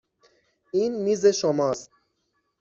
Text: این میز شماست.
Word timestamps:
این 0.71 1.01
میز 1.03 1.25
شماست. 1.25 1.91